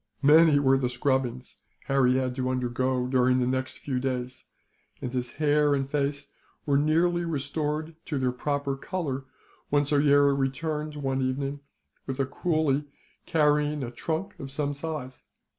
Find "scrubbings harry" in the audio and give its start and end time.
0.89-2.15